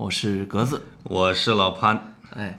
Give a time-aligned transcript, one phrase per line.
[0.00, 0.80] 我是格子。
[1.02, 2.14] 我是老潘。
[2.34, 2.58] 哎，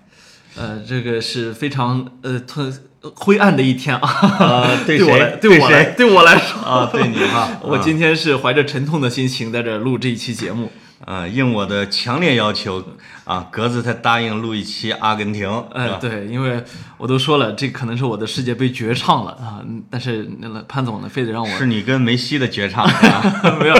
[0.55, 2.71] 呃，这个是非常呃特
[3.15, 4.37] 灰暗的一天啊。
[4.39, 5.39] 呃， 对对我来谁？
[5.41, 5.93] 对我来谁？
[5.97, 7.49] 对我来说啊，对你哈。
[7.65, 10.71] 我今天是怀着沉痛的心情在这录这一期节目。
[11.03, 12.83] 呃，应我的强烈要求
[13.23, 15.49] 啊，格子才答应录一期阿根廷。
[15.71, 16.63] 哎，对，因为
[16.97, 19.65] 我都说了，这可能是我的世界杯绝唱了啊！
[19.67, 22.87] 嗯但是那个潘总呢，非得让我是你跟梅西的绝唱。
[23.59, 23.75] 没有。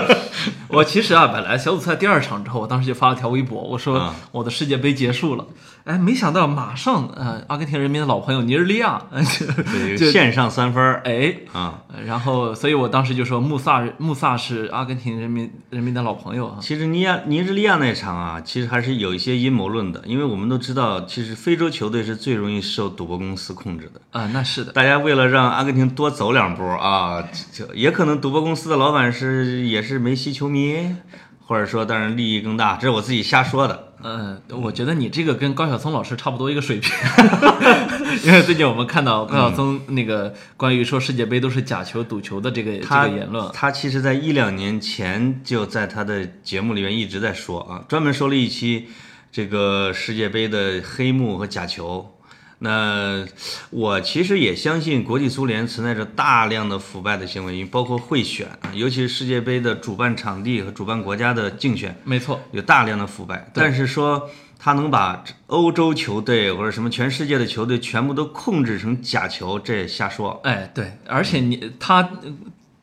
[0.74, 5.46] 我其实啊，本来小组赛第二场之后，我当时就发了条微博，我说啊我的世界杯结束了。
[5.84, 9.02] 哎，没想到马上呃，阿根廷人民的老朋友尼日利亚，
[9.98, 11.82] 线上三分儿哎，啊。
[12.06, 16.58] 然后所以我当时就说穆萨穆萨是阿根廷人民人民的老朋友啊。
[16.62, 24.00] 其实尼亚尼日利亚那场啊，其实还是有一些阴谋论的，因为我们都知道，其实非洲球队是最容易受赌博公司控制的。
[24.12, 30.61] 啊，那是的，大家为了让阿根廷多走两步啊，就也可能赌博公司的老板是也是梅西球迷，
[31.40, 33.88] 或者说当然利益更大，这是我自己瞎说的。
[34.04, 36.92] 嗯，我觉得你这个跟高晓松老师差不多一个水平，
[38.26, 48.88] 因为最近我们看到高晓松那个关于说世界杯都是假球、赌球的这个这个言论，他其实在一两年前就在他的节目里面一直在说啊，专门说了一期
[49.32, 52.18] 这个世界杯的黑幕和假球。
[52.64, 53.26] 那
[53.72, 63.50] 我其实也相信国际足联存在着大量的腐败的行为，包括贿选啊，尤其是世界杯的主办场地和主办国家的竞选，没错，有大量的腐败。
[63.52, 70.40] 但是说他能把欧洲球队或者什么全世界的球队全部都控制成假球，这也瞎说。
[70.44, 72.32] 哎，对，而且你他呃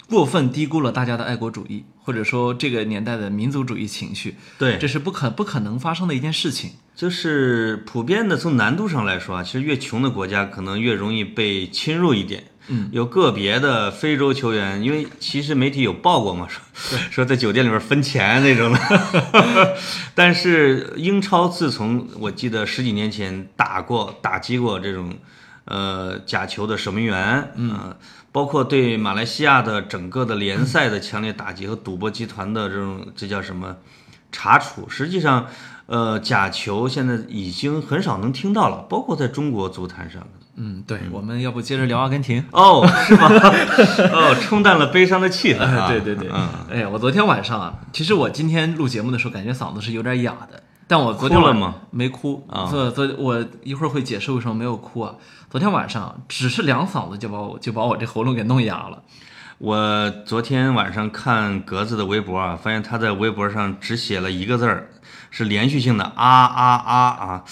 [0.08, 6.72] 过分低估了大家的爱国主义，或者说这个年代的民族主义情绪，对，这是不可不可能发生的一件事情。
[6.98, 12.42] 就是普遍的从难度上来说啊，其实越穷的国家可能越容易被侵入一点。
[12.66, 19.76] 嗯，有个别的非洲球员，因为其实媒体有报过嘛，说 说在酒店里面分钱那种的。
[20.12, 25.16] 但是英超自从我记得十几年前打过打击过这种
[25.66, 27.94] 呃假球的守门员，嗯、
[28.32, 33.76] 包括对马来西亚的整个的联赛的强烈打击和赌博集团的这种这叫什么
[34.32, 35.46] 查处，实际上。
[35.88, 40.22] 呃，假球现在已经很少能听到了，包括在中国足坛上。
[40.56, 42.44] 嗯，对，我们要不接着聊阿根廷？
[42.50, 43.28] 哦，是吗？
[44.12, 51.74] 哦，冲淡了悲伤的气氛、 对对对，嗯，哎呀，我昨天晚上啊，其实我今天录节目的时候，感觉嗓子是有点哑的，但我昨天晚哭了吗？
[51.90, 55.14] 没哭啊昨昨我一会儿会解释为什么没有哭啊。
[55.48, 59.02] 昨天晚上只是两嗓子就把我就把我这喉咙给弄哑了。
[59.56, 64.88] 我昨天晚上看格子的微博啊，发现他在微博上只写了一个字儿，
[65.30, 67.44] 是连续性的啊啊啊啊。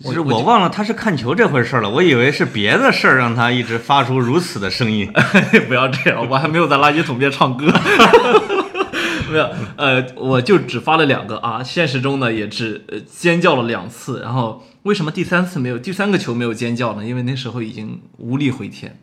[0.00, 5.10] 其实我我忘了他是看球这回事儿了，我以为是别的事儿让他一直发出如此的声音。
[5.66, 7.66] 不要这样，我还没有在垃圾桶边唱歌。
[9.30, 17.04] 没有，呃，我就只发了两个啊，现实中呢也只呃尖叫了两次，然后为什么第三次没有，第三个球没有尖叫呢？
[17.04, 19.00] 因为那时候已经无力回天。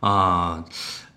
[0.00, 0.64] 啊，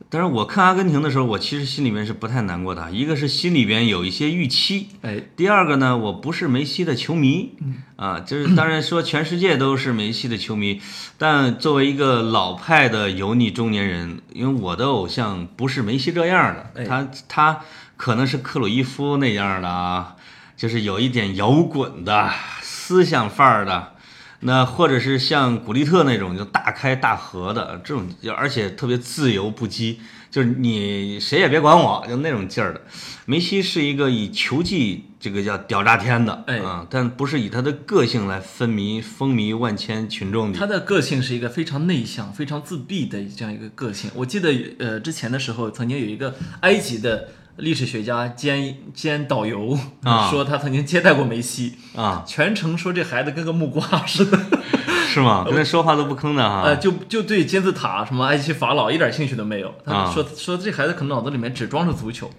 [0.10, 2.90] 但是我看阿根廷的时候，我其实心里面是不太难过的。
[2.92, 7.56] 一个是心里边有一些预期，哎，第二个呢，我不是梅西的球迷，
[7.98, 10.82] 啊，就是当然说全世界都是梅西的球迷，
[11.18, 17.60] 但作为一个老派的油腻中年人，因为我的偶像不是梅西这样的，哎他他
[17.98, 20.16] 可能是克鲁伊夫那样的啊，
[20.56, 22.30] 就是有一点摇滚的
[22.62, 23.94] 思想范儿的。
[24.42, 29.98] 那或者是像古利特那种就大开大合的这种，而且特别自由不羁，
[30.30, 32.82] 就是你谁也别管我，就那种劲儿的。
[33.26, 40.60] 梅西是一个以球技这个叫屌炸天的，哎啊，但不是以他的个性来风靡风靡万千群众的。
[40.60, 44.12] 他的个性是一个非常内向、非常自闭的这样一个个性。
[44.14, 54.40] 我记得呃之前的时候，曾经有一个埃及的历史学家兼兼导游、啊 说他曾经接待过梅西，啊，全程说这孩子跟个木瓜似的，
[55.08, 55.44] 是吗？
[55.50, 56.62] 跟他说话都不吭的哈。
[56.64, 59.74] 呃，就就对金字塔什么埃及法老一点兴趣都没有。
[59.86, 62.30] 他啊说、说这孩子可能脑子里面只装着足球。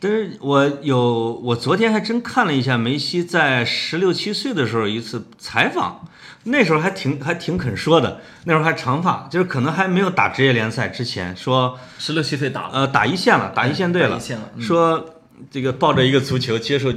[0.00, 6.08] 但是我有，我昨天还真看了一下梅西在十六七岁的时候一次采访，
[6.44, 14.20] 那时候还挺还挺肯说的，那时候还长发，就是可能还没有打职业联赛之前，说十六七岁打，呃打一线了，打一线队了，
[14.60, 15.04] 说
[15.50, 16.92] 这个抱着一个足球接受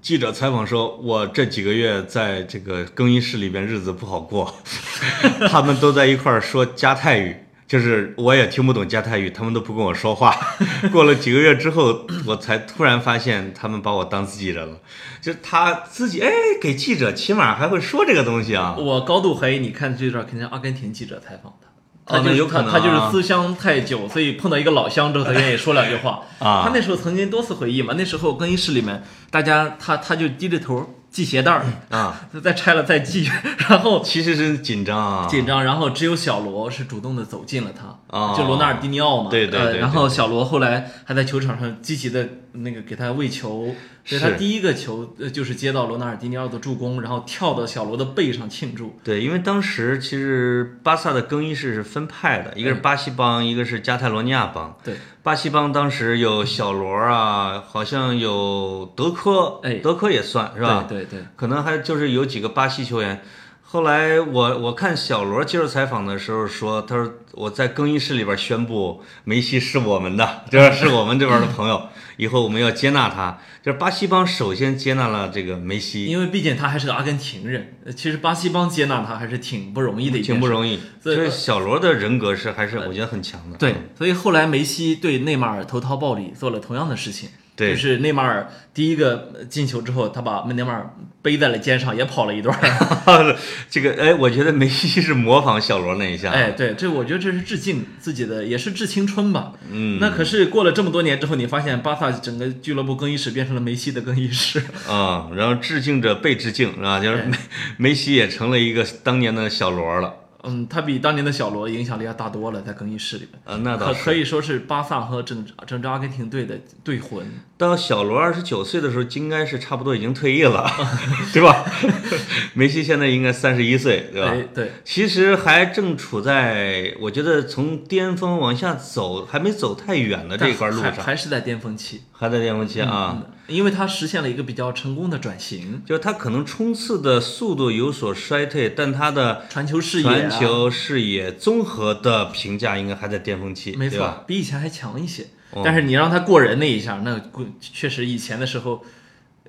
[0.00, 4.54] 记者采访说，我这几个月在这个更衣室里边日子不好过，
[5.50, 7.36] 他们都在一块儿说加泰语，
[7.70, 10.34] 就是我也听不懂加泰语，他们都不跟我说话。
[10.90, 14.78] 过了几个月之后，我才突然发现他们把我当自己人了，
[15.22, 18.74] 就他自己哎给记者起码还会说这个东西啊。
[18.76, 21.68] 我高度怀疑，你看这段肯定是阿根廷记者采访的。
[22.04, 26.22] 他哦就有可能他，他就是啊思乡太久，所以碰到一个老乡之后，他愿意说两句话。
[26.40, 29.00] 啊他那时候曾经多次回忆嘛，那时候更衣室里面，
[29.30, 33.28] 大家他他就低着头系鞋带儿，啊， 再拆了再系，
[33.68, 43.74] 然后其实是紧张啊，紧张，然后只有小罗是主动的走近了他，啊就罗纳尔迪尼奥嘛，对对对然后小罗后来还在球场上积极的那个给他喂球，
[44.18, 48.98] 所以他第一个球呃就是接到罗纳尔迪尼奥的助攻，然后跳到小罗的背上庆祝。
[49.04, 54.76] 对，因为当时其实巴萨的更衣室是分派的，一个是巴西帮，一个是加泰罗尼亚帮。
[54.82, 60.86] 对，巴西帮当时有小罗啊，好像有德科，哎德科也算是吧？
[60.88, 63.22] 对对对，可能还就是有几个巴西球员。
[63.62, 71.80] 后来我我看小罗接受采访的时候说，他说我在更衣室里边宣布梅西是我们的，就是是我们这边的朋友，
[72.20, 73.38] 以后我们要接纳他。
[73.62, 80.78] 就是巴西帮首先接纳了这个梅西，因为毕竟他还是个阿根廷人，呃其实巴西帮接纳他还是挺不容易的一件事，挺不容易。
[81.02, 83.58] 所以小罗的人格是还是我觉得很强的。
[83.58, 87.28] 对，所以后来梅西对内马尔投桃报李，做了同样的事情。
[87.56, 93.36] 对就是内马尔第一个进球之后，他把内马尔背在了肩上，也跑了一段儿。
[93.68, 96.30] 这个哎，我觉得梅西是模仿小罗那一下。
[96.30, 99.52] 哎，对，这我觉得这是致敬自己的，也是致青春吧。
[99.70, 104.62] 嗯，那可是过了这么多年之后，你发现巴萨整个俱乐部更衣室变成了梅西的更衣室。
[104.88, 106.98] 啊、然后致敬者被致敬是吧？
[107.00, 107.36] 就是哎梅
[107.76, 110.14] 梅西也成了一个当年的小罗了。
[110.42, 114.00] 嗯，他比当年的小罗影响力要大多了，在更衣室里面，啊，那倒是。
[114.00, 117.26] 可可以说是巴萨和整整支阿根廷队的队魂。
[117.68, 120.68] 到小罗二十九岁的时候，应该是差不多已经退役了，
[121.32, 121.64] 对吧？
[122.54, 124.30] 梅西现在应该三十一岁，对吧？
[124.30, 133.16] 哎，对，其实还正处在我觉得从巅峰往下走，还没走太远的这块路上，还是在巅峰期还在巅峰期啊。
[133.18, 143.90] 嗯因为他实现了一个比较成功的转型，就是他可能冲刺的速度有所衰退，但他的传球视野、啊，传球视野综合的评价应该还在巅峰期，没？
[143.90, 145.26] 错，比以前还强一些。
[145.52, 145.62] 哦。
[145.64, 148.84] 但是你让他过人那一下，那过确实以前的时候，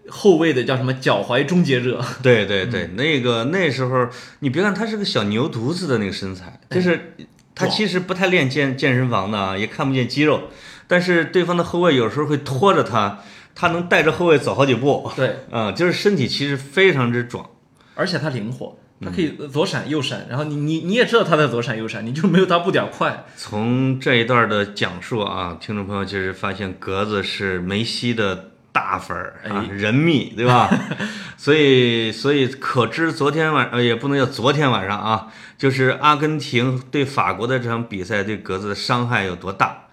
[0.10, 2.96] 后卫的叫什么脚踝终结者，对对对，嗯。
[2.96, 4.08] 那个那时候
[4.40, 7.16] 你别看他是个小牛犊子的那个身材，就是
[7.54, 10.50] 他其实不太练健健身房的啊，也看不见肌肉，
[10.88, 13.20] 但是对方的后卫有时候会拖着他，
[13.54, 17.46] 他能带着后卫走好几步，对，嗯、 就是身体其实非常之壮。
[17.94, 23.26] 而且他灵活，他可嗯以左闪右闪，然后你你你也知道他在左闪右闪，你就没有他步点快。
[23.36, 30.70] 从这一段的讲述啊，听众朋友其实发现格子是梅西的大粉儿啊，哎人密，对吧？
[31.36, 35.28] 所以所以可知昨天晚呃也不能叫昨天晚上啊，
[35.58, 39.88] 就是阿根廷对法国的这场比赛对格子的伤害有多大。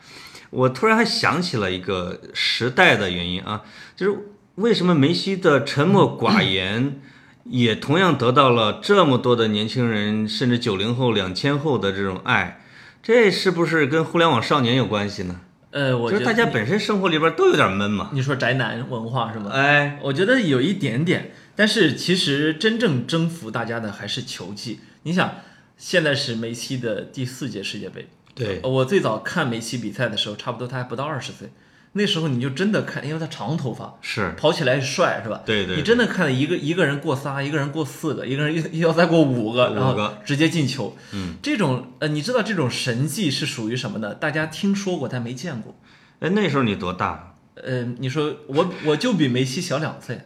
[0.51, 3.63] 我突然还想起了一个时代的原因啊，
[3.97, 4.19] 就是
[4.57, 7.01] 为什么梅西的沉默寡言。
[7.49, 12.61] 也同样得到了这么多的年轻人，甚至九零后、两千后的这种爱，
[13.03, 15.41] 这是不是跟互联网少年有关系呢？
[15.71, 18.11] 呃，我觉得大家本身生活里边都有点闷嘛。
[18.15, 19.51] 你说宅男文化是吗？
[19.53, 24.81] 哎，我觉得有一点点，但是其实真正征服大家的还是球技。
[25.03, 25.37] 你想，
[25.77, 31.51] 现在是梅西的第四届世界杯，对，我最早看梅西比赛的时候，差不多他还不到二十岁，
[31.93, 35.41] 那时候你就真的看，因为他长头发，是，跑起来帅是吧？
[35.45, 40.97] 对对你真的看到一个一个人过仨，一个人过四个，一个人一要再过五个，五然后个直接进球。
[41.13, 44.15] 嗯，这种呃，你知道这种神迹是属于什么呢？
[44.15, 45.75] 大家听说过但没见过。
[46.21, 50.21] 哎，那时候你多大呃，你说我我就比梅西小两岁，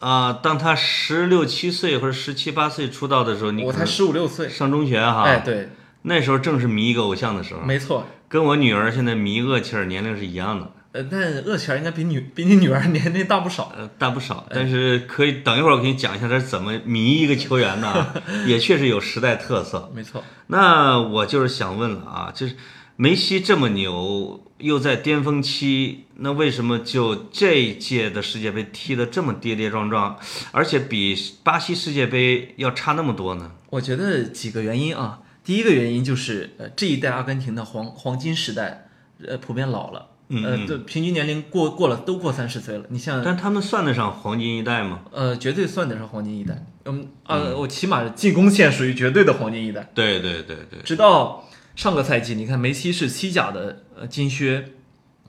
[0.00, 0.34] 啊？
[0.42, 4.48] 当他十六七岁或者十七八岁出道的时候，你我才十五六岁。
[4.48, 5.22] 上中学哈。
[5.22, 5.70] 哎，，对，
[6.02, 8.06] 那时候正是迷一个偶像的时候，没错。
[8.28, 13.72] 跟我女儿现在迷厄齐尔年龄是一样的，呃，但厄齐尔应该比女比你女儿年龄大不少。
[13.76, 14.46] 呃，大不少。
[14.48, 18.14] 但是可以等一会儿我给你讲一下他是怎么迷一个球员的啊，
[18.46, 19.90] 也确实有时代特色。
[19.92, 22.54] 没错，那我就是想问了啊，就是
[22.94, 30.16] 梅西这么牛，又在巅峰期，那为什么就这一届的世界杯踢得这么跌跌撞撞，
[30.52, 33.50] 而且比巴西世界杯要差那么多呢？
[33.70, 35.18] 我觉得几个原因啊。
[35.42, 38.86] 第一个原因就是，呃，这一代阿根廷的黄黄金时代，
[39.26, 42.84] 呃，普遍老了，呃，嗯嗯对，平均年龄过过了都过三十岁了。
[42.88, 45.00] 你像，但他们算得上黄金一代吗？
[45.12, 46.64] 呃，绝对算得上黄金一代。
[46.86, 49.90] 嗯，呃，我起码进攻线属于绝对的黄金一代。
[49.94, 51.44] 对对对对，直到
[51.76, 54.72] 上个赛季，你看梅西是西甲的呃金靴，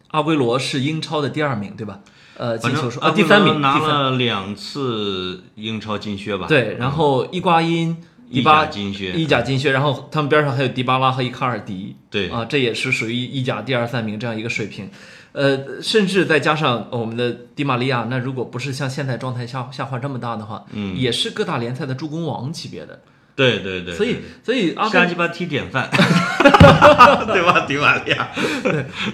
[0.09, 1.99] 阿圭罗是英超的第二名，对吧？
[2.37, 6.47] 呃反正进球数啊第三名，罗拿了两次英超金靴吧？
[6.47, 7.95] 对，然后伊瓜因、
[8.29, 14.89] 意巴甲金靴，意甲金靴，然后他们边上还有迪巴拉和伊卡尔迪，对啊，这也是属于意甲第二三名这样一个水平，
[15.31, 22.99] 呃，甚至再加上我们的迪玛利亚，那如果不是像现在状态下下滑这么大的话，嗯，也是各大联赛的助攻王级别的，
[23.35, 25.89] 对对对，所以所以阿根，瞎鸡巴踢典范，
[27.27, 27.65] 对吧？
[27.67, 28.29] 迪玛利亚，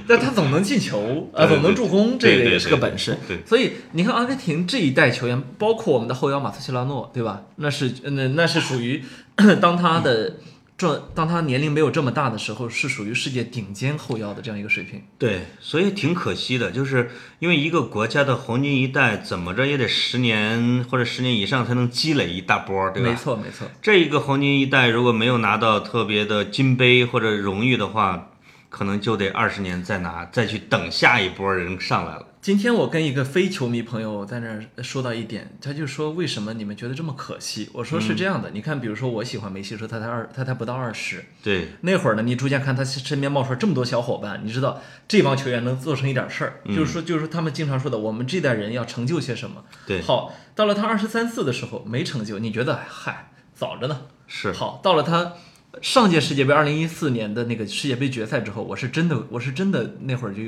[0.08, 3.18] 但他总能进球，啊，总能助攻，这对对个也是个本事。
[3.28, 7.42] 对，所以你看阿根廷这一代球员，包括我们的后腰马特切拉诺，对吧？
[7.56, 9.04] 那是那那是属于
[9.60, 10.36] 当他的
[10.82, 15.00] 这当他年龄没有这么大的时候，是属于世界顶尖后腰的这样一个水平。
[15.20, 23.10] 对，所以挺可惜的，就是因为一个国家的黄金一代，怎么着也得十年或者十年以上才能积累一大波，对吧？
[23.12, 23.68] 没错，没错。
[23.80, 28.32] 这一个黄金一代如果没有拿到特别的金杯或者荣誉的话，
[28.70, 32.26] 可能就得二十年再拿，再去等下一波人上来了。
[32.42, 37.70] 今天我跟一个非球迷朋友在那儿说到一点，他就说为什么你们觉得这么可惜？
[37.72, 49.64] 我说是这样的，你看，比如说我喜欢梅西，说他才二，他才不到二十，对，那会儿呢，你逐渐看他身边冒出来这么多小伙伴，你知道这帮球员能做成一点事儿，就是说，就是说他们经常说的，我们这代人要成就些什么。
[49.86, 54.06] 对好，到了他二十三四的时候没成就，你觉得嗨早着呢。
[54.26, 55.34] 是，好，到了他
[55.80, 60.42] 上届世界杯二零一四年的那个世界杯决赛之后，我是真的，我是真的那会儿就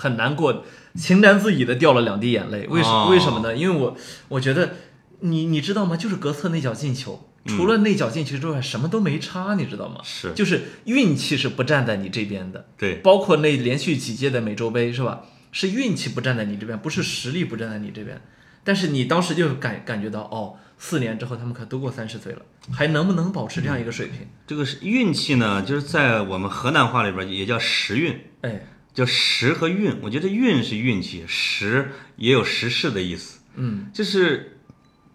[0.00, 0.64] 很难过，
[0.94, 2.66] 情难自已的掉了两滴眼泪。
[2.68, 3.54] 为什、哦为什么呢？
[3.54, 3.96] 因为我
[4.28, 4.76] 我觉得
[5.20, 5.96] 你你知道吗？
[5.96, 7.26] 就是格策那脚进球。
[7.46, 10.00] 除了那脚进球之外，什么都没差，你知道吗？
[10.04, 15.22] 是就是运气是不站在你这边的，对，包括那连续几届的美洲杯是吧？
[15.50, 18.20] 是运气不站在你这边，不是实力不站在你这边。
[18.62, 24.28] 但是你当时就感感觉到，哦，四年之后他们可都过三十岁了，还能不能保持这样一个水平？
[24.46, 29.96] 这个是运气呢，就是在我们河南话里边也叫时运，哎，叫时和运。
[30.02, 33.40] 我觉得运是运气，时也有时势的意思。
[33.56, 34.58] 嗯，就是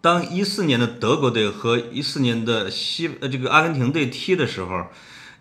[0.01, 4.87] 当一四年的德国队和一四年的西呃这个阿根廷队踢的时候，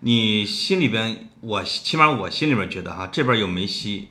[0.00, 4.08] 你心里边，我起码我心里边觉得哈，这边有梅西，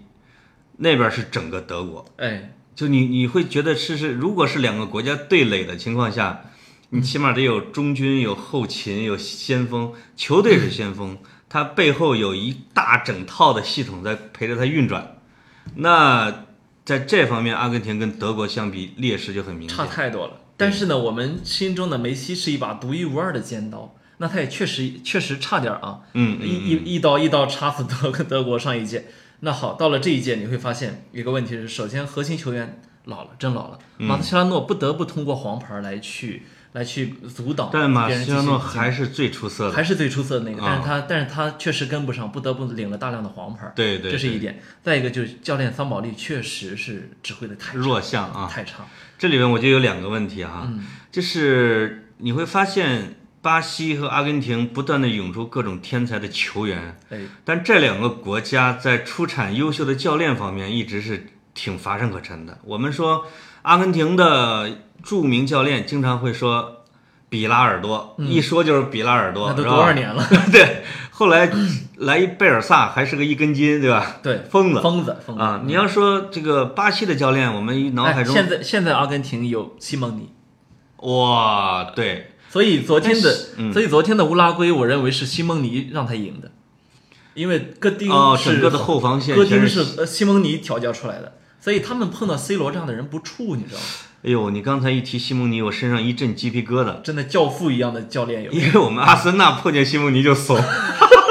[0.77, 6.45] 那边是整个德国，哎，就你你会觉得是是，如果是两个国家对垒的情况下，
[6.89, 11.17] 你起码得有中军、有后勤、有先锋，球队是先锋，
[11.53, 15.17] 他背后有一大整套的系统在陪着他运转，
[15.75, 16.45] 那
[16.83, 19.85] 在这方面，阿根廷跟德国相比劣势就很明显差。
[19.85, 20.33] 太多了。
[20.57, 29.05] 但是呢，我们心中的梅西是一把独一无二的尖刀，那他也确实确实差点啊，嗯，一一一刀一刀插死德 德国上一届。
[29.41, 39.73] 那好，到了这一届，你会发现一个问题是，首先核心球员老了，真老了，嗯马特切拉诺不得不通过黄牌来去来去阻挡但马斯切拉诺还是最出色的。
[39.73, 44.59] 还是最出色的那个，啊但是他但是他确实跟不上，不得不领了大量的黄牌，对对，对这是一点。
[44.83, 48.49] 再一个就是教练桑保利确实是指挥的太弱项啊。
[48.51, 48.85] 太差，
[49.17, 62.57] 这里面我就有两个问题哈，嗯就是你会发现巴西和阿根廷不断的涌出各种天才的球员，哎，但这两个国家在出产优秀的教练方面一直是挺乏善可陈的。
[62.63, 63.27] 我们说
[63.63, 64.69] 阿根廷的
[65.03, 66.83] 著名教练经常会说
[67.27, 70.23] 比拉尔多，一说就是比拉尔多，嗯那都多少年了？
[70.51, 71.51] 对，后来
[71.97, 74.17] 来一贝尔萨还是个一根筋，对吧？
[74.21, 75.41] 对，疯子疯子，疯子。
[75.41, 75.61] 啊！
[75.65, 80.29] 你要说这个巴西的教练，我们脑海哎中现在现在阿根廷有西蒙尼，
[80.97, 83.73] 哇，对，所以昨天的嗯。
[83.73, 86.51] 所以昨天的乌拉圭，我认为是西蒙尼让他赢的，
[87.33, 93.85] 因为戈丁哦，是整个的后防线戈丁是是呃西蒙尼调教出来的，所以他们碰到 C 罗这样的人不怵，你知道吗？
[94.23, 98.51] 哎呦，你刚才一提西蒙尼，我身上一阵鸡皮疙瘩，真的教父一样的教练有。
[98.51, 100.59] 因为我们阿森纳碰见西蒙尼就怂，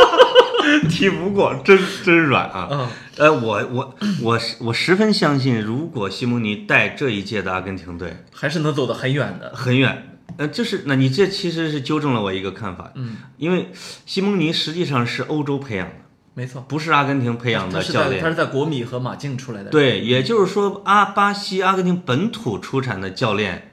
[0.88, 2.66] 踢不过，真真软啊！
[2.70, 9.52] 嗯，呃，我我 我我十分相信，如果西蒙尼带这一届的阿根廷队还是能走得很远的。
[9.54, 13.70] 很远，呃，就是那你这其实是纠正了我一个看法，嗯，因为
[14.06, 15.94] 西蒙尼实际上是欧洲培养的，
[16.34, 18.22] 没错，不是阿根廷培养的教练。
[18.22, 23.72] 他是在国米和马竞出来的。，对，也就是说，阿巴西、阿根廷本土出产的教练，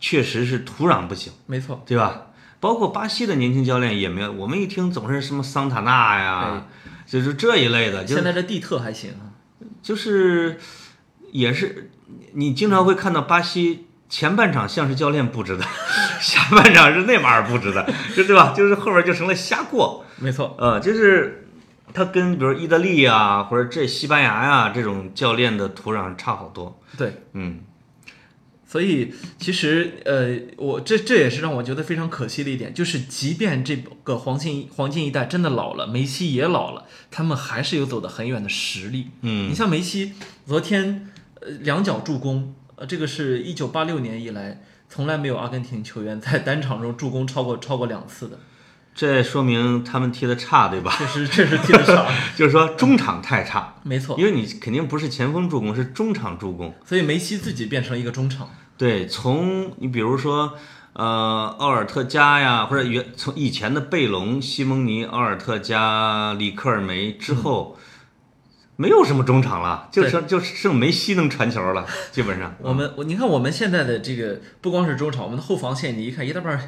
[0.00, 1.82] 确实是土壤不行，没错。
[1.86, 2.26] 对吧？
[2.58, 6.66] 包括巴西的年轻教练也没有，我们一听总是什么桑塔纳呀，
[7.06, 9.34] 就是这一类的，就现在这蒂特还行啊。
[9.82, 10.58] 就是
[11.32, 11.90] 也是
[12.34, 15.64] 你经常会看到巴西前半场像是教练布置的，
[16.20, 18.52] 下半场是内马尔布置的，就对吧？
[18.56, 21.41] 就是后边就成了瞎过，没错，呃，就是
[21.92, 27.14] 他跟比如意大利呀、或者这西班牙呀、这种教练的土壤差好多，对。
[27.32, 27.60] 嗯。
[28.64, 39.08] 所以其实呃，我这这也是让我觉得非常可惜的一点，就是即便这个黄金黄金一代真的老了，梅西也老了，他们还是有走得很远的实力。
[39.20, 40.14] 嗯你像梅西，
[40.46, 48.38] 昨天呃两脚助攻，呃，这个是一九八六年以来从来没有阿根廷球员在单场中助攻超过超过两次的，
[48.94, 50.94] 这说明他们踢的差，对吧？
[50.98, 52.06] 确实确实踢的少，
[52.36, 54.16] 就是说中场太差，没错。
[54.18, 56.74] 因为你肯定不是前锋助攻，是中场助攻。
[56.84, 58.50] 所以梅西自己变成一个中场。
[58.76, 60.54] 对，从你比如说，
[60.92, 67.78] 呃，奥尔特加呀，或者原从以前的贝隆、西蒙尼、奥尔特加、里克尔梅之后，
[68.82, 72.52] 没有什么中场了，就对剩就剩梅西能传球了，基本上。
[72.60, 76.60] 我们我你看我们现在的这个不光是中场，我们的后防线你一看一大半儿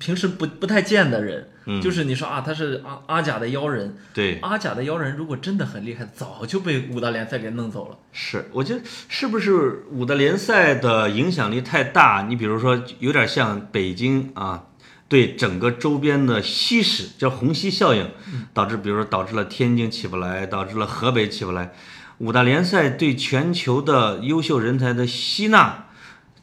[0.00, 7.96] 平时不不太见的人，嗯就是你说啊他是阿阿贾的妖人，对，阿贾的妖人如果真的很厉害，早就被五大联赛给弄走了。
[8.10, 12.26] 是，我觉得是不是五大联赛的影响力太大？
[12.28, 14.64] 你比如说，有点像北京啊，
[15.10, 18.08] 对整个周边的吸食，叫虹吸效应，
[18.54, 21.72] 导致比如说导致了天津起不来，导致了河北起不来。
[22.18, 25.88] 五大联赛对全球的优秀人才的吸纳，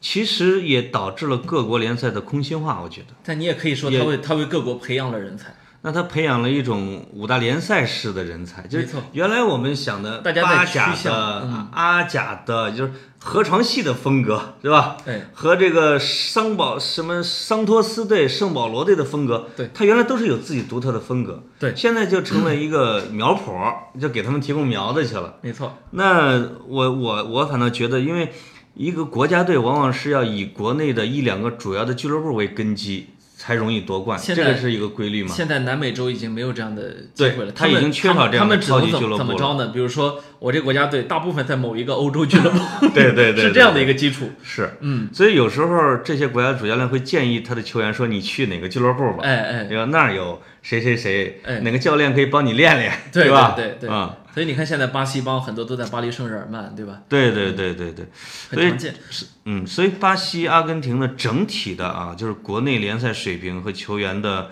[0.02, 2.82] 其实也导致了各国联赛的空心化。
[2.82, 11.68] 我觉得，但你也可以说也他为他为各国培养了人才，那他培养了一种五大联赛式的人才，就是原来我们想的大家在趋巴甲的、嗯。
[11.72, 14.96] 阿甲的，就是河床系的风格，对吧？
[15.06, 19.70] 哎，和这个桑保什么桑托斯队、圣保罗队的风格，对。
[19.72, 21.72] 他原来都是有自己独特的风格，对。
[21.76, 25.36] 现在就成了一个苗圃儿，就给他们提供苗子去了。
[25.42, 28.32] 没错，那我我我反倒觉得，因为
[28.74, 35.32] 一个国家队往往是要以国内的一两个主要的俱乐部为根基，才容易夺冠，这个是一个规律嘛？
[35.32, 39.68] 现在南美洲已经没有这样的机会了，他已经缺少这样的超级俱乐部怎么着呢？
[39.68, 42.58] 比如说我这国家队大部分在某一个欧洲俱乐部，
[42.92, 44.28] 对对对 是这样的一个基础。
[44.42, 49.86] 是，嗯，所以有时候这些国家主教练会建议他的球员说：“你去哪个俱乐部吧，哎哎？
[49.86, 53.52] 那儿有谁谁谁，哎哪个教练可以帮你练练， 对吧？
[53.56, 57.02] 对对对啊、所以你看现在巴西帮很多都在巴黎圣日耳曼，对吧？
[57.08, 58.06] 对对对对对，
[58.50, 58.94] 很常见。
[59.10, 64.50] 是嗯，所以巴西、阿根廷的整体的啊，就是国内联赛水平和球员的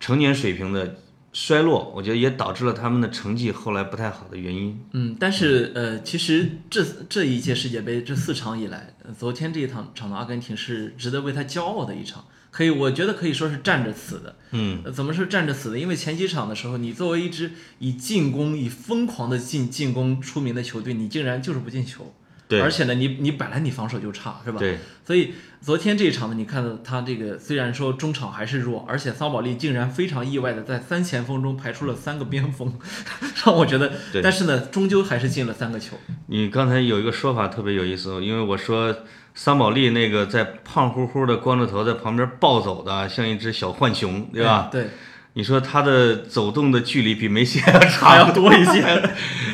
[0.00, 0.96] 成年水平的
[1.32, 4.80] 衰落，我觉得也导致了他们的成绩后来不太好的原因。
[4.92, 12.24] 嗯，但是呃，其实这这一届世界杯这四场以来，呃昨天这一场场的阿根廷是值得为他骄傲的一场，
[12.56, 14.34] 可以我觉得可以说是站着死的。
[14.52, 15.78] 嗯，呃怎么是站着死的？
[15.78, 22.14] 因为前几场的时候，你作为一支以进攻、以疯狂的进进攻出名的球队，你竟然就是不进球。
[22.48, 24.58] 对而且呢，你你本来你防守就差，是吧？
[24.58, 32.72] 对，所以昨天这一场呢，你看到他这个虽然说中场还是弱，而且桑保利竟然非常意外的在三前锋中排出了三个边锋，
[33.44, 35.98] 让我觉得对，但是呢，终究还是进了三个球。
[36.28, 38.96] 你刚才有一个说法特别有意思，因为我说
[39.36, 44.68] 桑保利那个在胖乎乎的光着头在旁边暴走的，像一只小浣熊，对吧？
[44.68, 44.86] 哎对，
[45.34, 48.80] 你说他的走动的距离比梅西 还要还长，要多一些。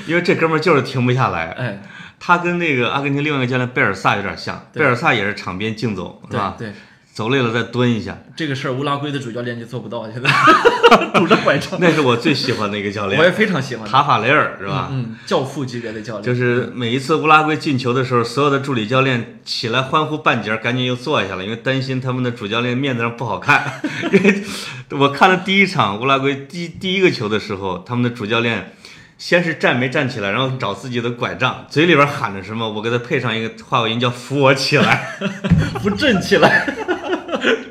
[0.07, 1.51] 因为这哥们儿就是停不下来。
[1.51, 1.83] 哎，
[2.21, 6.55] 他跟那个阿根廷另外一个教练贝尔萨有点像，贝尔萨也是场边竞走，是吧？
[6.57, 6.75] 对对，
[7.13, 10.31] 走累了再蹲一下，这个事儿乌拉圭的主教练就做不到，现在
[11.15, 11.79] 拄着拐杖。
[11.79, 14.89] 那是我最喜欢的一个教练我也，非常喜欢，塔法雷尔是吧？
[14.91, 23.81] 嗯，教父级别的教练，就是每一次乌拉圭进球的时候，所有的助理教练起来欢呼半截，赶紧又坐下了，因为担心他们的主教练面子上不好看。
[24.11, 24.43] 因为
[24.91, 28.73] 我看了第一场乌拉圭第第一个球的时候，他们的主教练
[29.19, 35.19] 先是站没站起来，然后找自己的拐杖，嘴里边喊着什么，我给他配上一个话外音叫“扶我起来
[35.83, 36.67] 不振起来。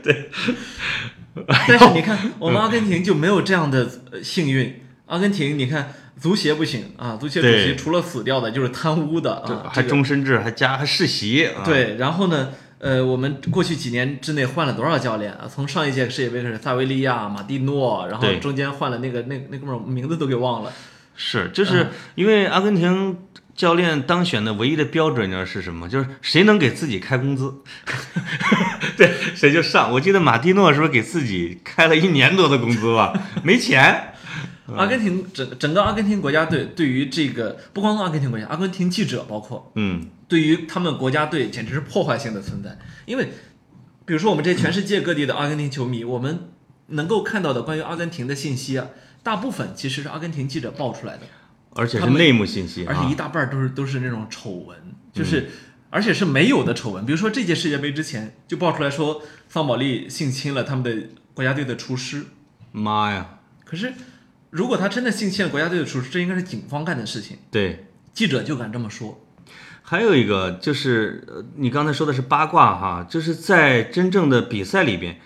[0.03, 0.29] 对，
[1.47, 4.81] 但是你看，我们阿根廷就没有这样的呃幸运。
[5.07, 11.47] 阿根廷，你看足协不行啊，足协主席除了死掉的，就是贪污的”，啊，还终身制，还加还世袭。
[11.47, 11.95] 啊、对。
[11.97, 15.49] 然后呢，呃，我们过去几年之内换了多少教练啊？
[15.53, 20.71] 从上一届世界杯开始，萨维利亚、马蒂诺，然后中间换了那个那那哥们儿名字都给忘了。
[21.17, 23.17] 是，就是因为阿根廷
[23.62, 25.88] 教练当选的唯一的标准，你知道是什么？
[25.88, 27.54] 就是谁能给自己开工资，
[28.97, 29.91] 对，谁就上。
[29.91, 33.13] 我记得马蒂诺是不是给自己开了一年多的工资吧？
[33.45, 34.15] 没钱。
[34.76, 42.80] 阿根廷整整个阿根廷国家队对于这个不光阿根廷国家，阿根廷记者包括嗯，对于他们国家队简直是破坏性的存在。
[43.06, 43.26] 因为，
[44.08, 46.50] 比如说我们这全世界各地的阿根廷球迷，我们
[46.88, 48.88] 能够看到的关于阿根廷的信息啊，
[49.21, 51.21] 大部分其实是阿根廷记者爆出来的，
[51.75, 53.15] 而且是内幕信息啊而且一。
[53.15, 54.77] 大半儿都是都是那种丑闻，
[55.13, 55.49] 就是。
[55.93, 62.27] 而且是没有的丑闻，比如说这届世界杯之前就爆出来说桑保利性侵了他们的国家队的厨师，
[62.71, 63.91] 妈呀，可是
[64.51, 67.88] 如果他真的性侵了国家队的厨师，这应该是警方干的事情，对。
[68.13, 69.21] 记者就敢这么说。
[69.81, 75.19] 还有一个就是，呃你刚才说的是八卦哈，就是在真正的比赛里边，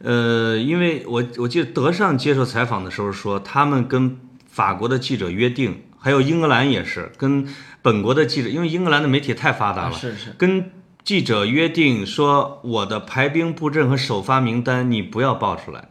[0.00, 7.46] 呃，因为我我记得德尚接受采访的时候说，他们跟法国的记者约定，还有英格兰也是跟
[7.82, 10.70] 本国的记者，因为英格兰的媒体太发达了，啊是是，跟
[11.04, 15.88] 记者约定说，我的排兵布阵和首发名单你不要报出来，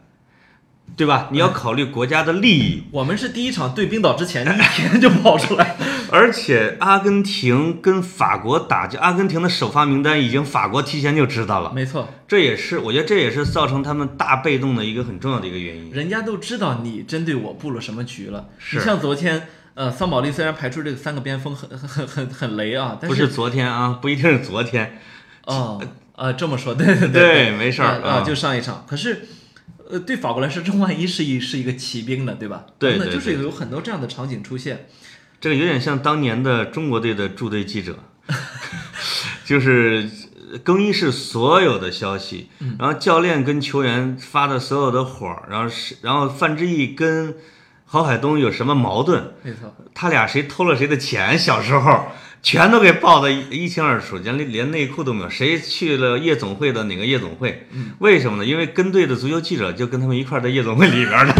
[0.96, 1.28] 对吧？
[1.30, 2.84] 你要考虑国家的利益。
[2.90, 5.76] 我们是第一场对冰岛之前一天就跑出来，
[6.10, 15.90] 而且阿根廷跟法国打就阿根廷的首发名单已经法国提前就知道了，没错，这也是我觉得这也是造成他们大被动的一个很重要的一个原因。
[15.92, 18.48] 人家都知道你针对我布了什么局了。
[18.58, 19.48] 是你像昨天，
[19.80, 25.00] 呃，桑保利虽然排出这个三个边锋很很很很很雷啊，但是不是昨天啊，不一定是昨天。
[25.46, 25.82] 哦，
[26.16, 28.84] 呃，这么说，对对对没事儿啊、啊就上一场。
[28.86, 29.26] 可是，
[29.88, 32.66] 呃，对法国来说，这万一是一是一个骑兵呢，对吧？
[32.66, 34.86] 那对对对就是有很多这样的场景出现。
[35.40, 38.00] 这个有点像当年的中国队的驻队记者，
[39.46, 40.10] 就是
[40.62, 47.34] 更衣室所有的消息，然后教练跟球员发的所有的火儿，然后是然后范志毅跟
[47.92, 52.06] 郝海东有什么矛盾，没错，他俩谁偷了谁的钱，小时候
[52.40, 55.28] 全都给报的一一清二楚，连连内裤都没有。
[55.28, 57.66] 谁去了夜总会的哪个夜总会？
[57.98, 58.44] 为什么呢？
[58.48, 61.34] 因为跟队的足球记者就跟他们一块儿在夜总会里边儿呢。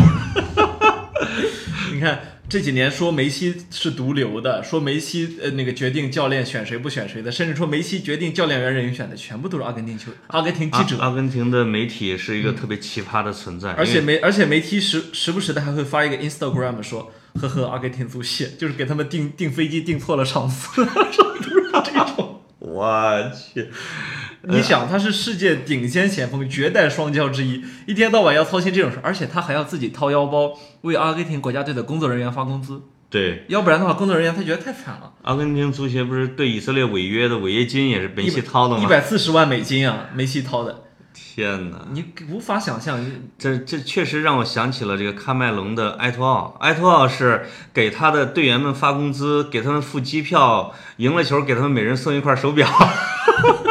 [1.94, 2.18] 你看
[2.50, 10.98] 这几年说梅西是毒瘤的，说梅西呃那个决定教练选谁不选谁的，甚至说梅西决定教练员人选的，全部都是阿根廷球阿根廷记者。
[10.98, 22.42] 阿阿根廷的媒体是一个特别奇葩的存在，而且媒而且媒体时时不时的还会发一个 Instagram 说，呵呵，阿根廷足协就是给他们订订飞机订错了场次， 都是这种。
[22.58, 23.68] 我去，
[24.42, 35.12] 你想，他是世界顶尖前锋，绝代双骄之一，一天到晚要操心这种事，而且他还要自己掏腰包为阿根廷国家队的工作人员发工资，对，要不然的话，工作人员他觉得太惨了。
[35.22, 38.82] 阿根廷足协不是对以色列违约的违约金也是梅西掏的吗？
[38.82, 41.86] 一百四十万美金啊，梅西掏的，天哪！
[41.90, 43.04] 你无法想象。
[43.38, 46.56] 这这确实让我想起了这个喀麦隆的埃托奥。
[46.60, 52.66] 埃托奥是给他的队员们发工资，给他们付机票，赢了球给他们每人送一块手表。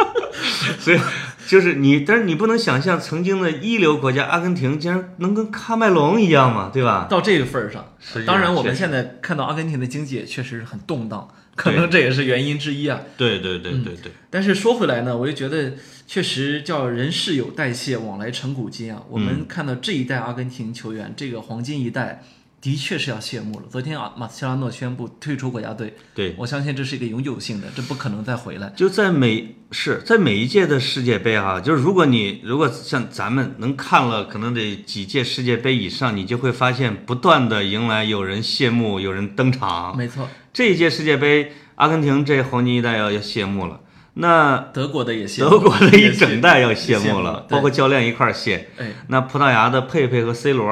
[0.78, 0.98] 所以
[1.46, 7.06] 就是你，但是你不能想象曾经的一流国家阿根廷竟然能跟喀麦隆一样嘛，对吧？
[7.10, 7.84] 到这个份儿上
[8.26, 13.00] 当然我们现在看到阿根廷的经济也确实是很动荡，可能这也是原因之一啊。
[13.16, 15.74] 对对对对对，但是说回来呢，我就觉得
[16.06, 19.02] 确实叫人事有代谢，往来成古今啊。
[19.08, 22.22] 我们看到这一代阿根廷球员，这个黄金一代
[22.60, 23.66] 的确是要谢幕了。
[23.70, 28.70] 昨天啊，马斯切拉诺宣布退出国家队，对，我相信这是一个永久性的，这不可能再回来。
[28.76, 39.96] 就在每是在每一届的世界杯啊、就是如果你如果像咱们能看了可能得几届世界杯以上，你就会发现不断的迎来有人谢幕，有人登场。
[39.96, 43.80] 没错，这一届世界杯，阿根廷这黄金一代要要谢幕了，
[44.14, 48.68] 那德国的也谢，德国的一整代要谢幕了，包括教练一块儿谢。
[48.76, 50.68] 哎，那葡萄牙的佩佩和 C 罗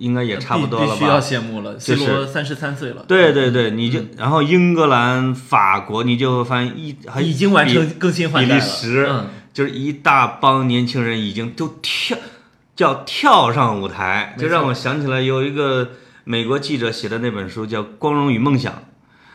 [0.00, 0.92] 应该也差不多了吧？
[0.94, 1.20] 必须要吧？
[1.20, 8.60] 谢幕了，C 就是罗三十三岁了，对对对，你就然后英格兰、法国，你就会发现一还已经完比成更新换比代了。
[8.60, 12.16] 利时，嗯，就是一大帮年轻人已经都跳，
[12.74, 15.90] 叫跳上舞台，就让我想起来有一个
[16.24, 18.72] 美国记者写的那本书叫《光荣与梦想》，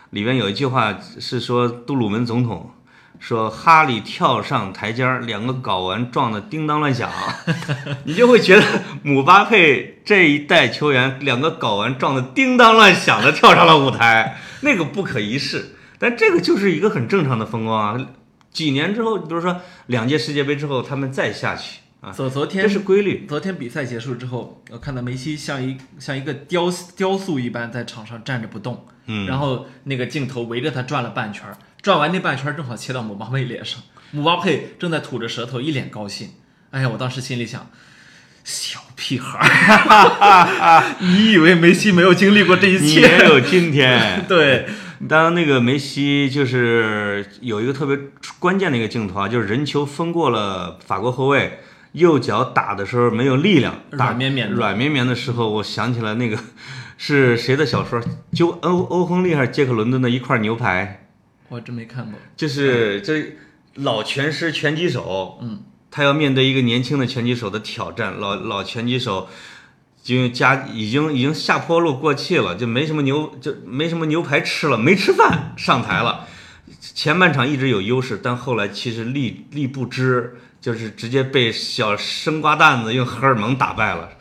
[0.09, 2.71] 里边有一句话是说杜鲁门总统
[3.19, 7.09] 说哈利跳上台阶儿，两个睾丸撞得叮当乱响，
[8.05, 8.63] 你就会觉得
[9.03, 15.75] 姆巴佩这一代球员两个睾丸撞得叮当乱响的跳上了舞台，那个不可一世。
[15.97, 18.07] 但这个就是一个很正常的风光啊。
[18.51, 23.25] 几年之后，比如说两届世界杯之后，他们再下去啊，昨昨天这是规律。
[23.27, 36.29] 昨天比赛结束之后，我看到梅西像一像一个雕雕塑一般在场上站着不动，嗯，然后那个镜头围着他转了半圈儿，转完那半圈儿正好切到姆巴佩脸上，姆巴佩正在吐着舌头，一脸高兴。
[36.71, 37.69] 哎呀，我当时心里想，
[38.43, 43.01] 小屁孩儿， 你以为梅西没有经历过这一你切？
[43.05, 44.25] 也有今天。
[44.27, 44.65] 对，
[45.07, 47.95] 当那个梅西就是有一个特别
[48.39, 51.59] 关键的一个镜头啊，就是人球分过了法国后卫，
[51.91, 56.35] 右脚打的时候没有力量，打软绵绵的软绵绵的时候，我想起来那个
[56.97, 58.01] 是谁的小说？
[58.33, 61.04] 就欧欧亨利还是杰克伦敦的一块牛排，
[61.49, 62.19] 我真没看过。
[62.35, 63.35] 就是这
[63.75, 69.29] 老拳师拳击手，嗯，他要面对一个年轻的拳击手的挑战，老老拳击手。
[70.03, 76.27] 就家已经已经下坡路过气了，就没什么牛就没什么牛排吃了，没吃饭上台了。
[76.79, 84.11] 前半场一直有优势，但后来其实力力不支，就是直接被小生瓜蛋子用荷尔蒙打败了。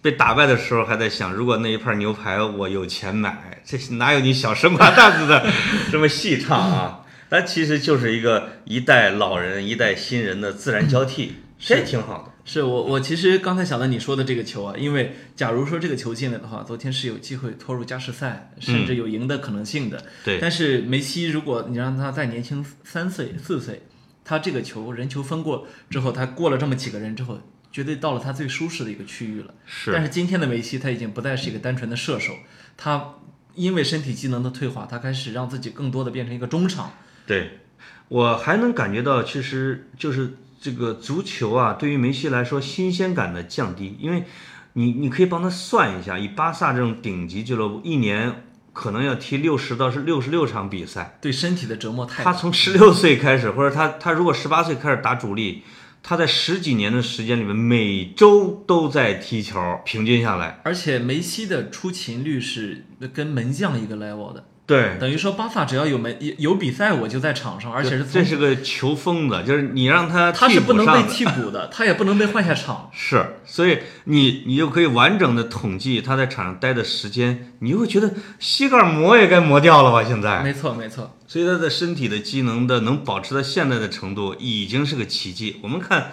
[0.00, 5.46] 被打败的时候还在想，如果那一盘牛排我有钱买，这哪有你小生瓜蛋子的
[5.90, 7.04] 这么细唱啊？
[7.30, 11.34] 它其实就是一个一代老人一代新人的自然交替。
[11.58, 12.32] 这也挺好的。
[12.44, 20.02] 是我我其实刚才想到你说的这个球啊，因为假如说这个球进来的话，昨天是有机会拖入加时赛，甚至有赢的可能性的。
[20.24, 23.82] 对，但是梅西如果你让他再年轻三岁四岁，
[24.24, 27.38] 他这个球人球分过之后，他过了这么几个人之后，
[27.72, 29.54] 绝对到了他最舒适的一个区域了。
[29.66, 29.92] 是。
[29.92, 32.34] 但是今天的梅西他已经不再是一个单纯的射手，
[32.76, 33.14] 他
[33.54, 36.92] 因为身体机能的退化，他开始让自己更多的变成一个中场。
[37.26, 37.60] 对，
[38.08, 40.38] 我还能感觉到，其实就是。
[40.60, 44.24] 这个足球啊，对于梅西来说，新鲜感的降低，因为，
[44.72, 52.24] 你你可以帮他算一下，以巴萨这种顶级俱乐部，一年可能要踢六十到是六十六场比赛，对身体的折磨太。
[52.24, 55.62] 他从十六岁开始，或者他他如果十八岁开始打主力，
[56.02, 60.60] 他在十几年的时间里面，每周都在踢球，平均下来。
[60.64, 64.46] 而且梅西的出勤率是跟门将一个 level 的。
[64.68, 72.90] 对，等于说巴萨只要有没有有比赛，我就在场上，而且是这是个球疯子，就是你让他他是不能被替补的，他也不能被换下场。
[72.92, 80.04] 是，所以你你就可以完整的统计他在场上待的时间，你就会觉得膝盖磨也该磨掉了吧？
[80.06, 85.56] 现在没错没错，所以他的身体的机能的能保持到现在的程度，已经是个奇迹。
[85.62, 86.12] 我们看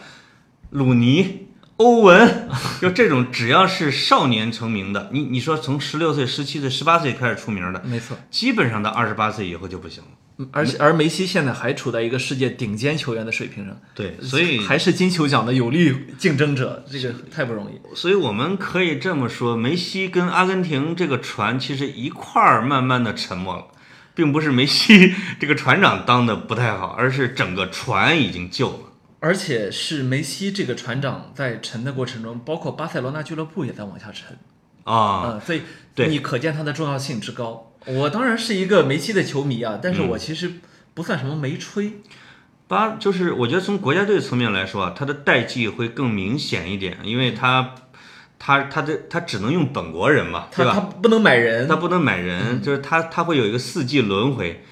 [0.69, 1.49] 鲁尼。
[1.77, 2.49] 欧文，
[2.81, 10.09] 就这种只要是少年成名的，你你说从十六岁、十七岁、十八岁开始出名的，没错，基本上到二十八岁以后就不行了。
[10.51, 17.95] 而且而梅西现在还处在一个世界顶尖球员的水平上，对，所以还是金球奖的有力竞争者，这个太不容易。
[17.95, 23.67] 所以我们可以这么说，梅西跟阿根廷这个船其实一块儿慢慢的沉没了，
[24.13, 28.79] 并不是梅西 这个船长当的不太好，而是整个船已经旧了。
[29.25, 34.37] 而且是梅西这个船长在沉的过程中，包括巴塞罗那俱乐部也在往下沉
[34.83, 35.63] 啊，所以
[35.95, 37.71] 你可见它的重要性之高。
[37.87, 40.51] 我当然是一个梅西的球迷啊，但是我其实
[40.93, 41.93] 不算什么梅吹。
[42.67, 47.73] 巴就是我觉得从国家队层面来说啊，他的代际会更明显一点，因为他
[48.37, 50.73] 他他的他只能用本国人嘛，对吧？
[50.75, 54.63] 他不能买人，他不能买人，就是他他会有一个四季轮回。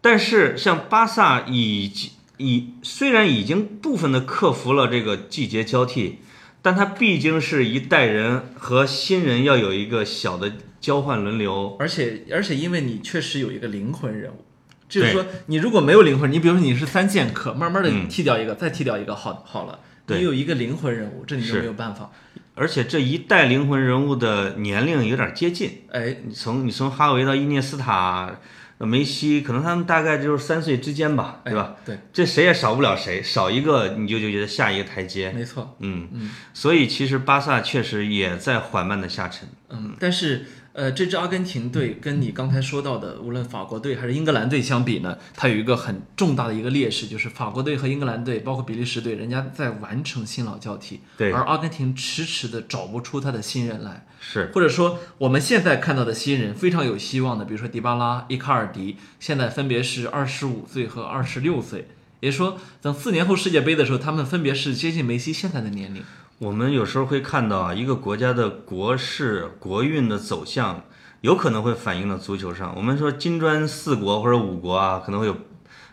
[0.00, 6.18] 但是像巴萨以及已虽然已经部分的克服了这个季节交替，
[6.62, 14.44] 但它毕竟是一代人和新人要有一个小的交换轮流，而且而且因为你确实有一个灵魂人物，
[14.88, 22.10] 就是说你如果没有灵魂，你比如说你是三剑客，慢慢的剃掉一个，再剃掉一个，好好了，你有一个灵魂人物，这你就没有办法。
[22.54, 28.40] 而且这一代灵魂人物的年龄有点接近，哎，你从你从哈维到伊涅斯塔。
[28.86, 31.76] 梅西可能他们大概就是三岁之间吧，对吧？
[31.84, 35.30] 对，这谁也少不了谁，少一个你就就觉得下一个台阶。
[35.32, 39.48] 没错，嗯嗯，所以其实巴萨确实也在缓慢的下沉。
[39.70, 40.46] 嗯，但是。
[40.78, 61.88] 呃，这支阿根廷队跟你刚才说到的，无论法国队还是英格兰队相比呢，它有一个很重大的一个劣势，就是法国队和英格兰队，包括比利时队，人家在完成新老交替，对，而阿根廷迟迟的找不出他的新人来，是，或者说我们现在看到的新人非常有希望的，比如说迪巴拉、伊卡尔迪，现在分别是二十五岁和二十六岁，
[62.20, 66.04] 也就是说，等四年后世界杯的时候，他们分别是接近梅西现在的年龄。
[66.38, 70.82] 我们有时候会看到啊，一个国家的国势、国运的走向，
[71.22, 72.72] 有可能会反映到足球上。
[72.76, 75.36] 我们说金砖四国或者五国啊，可能会有，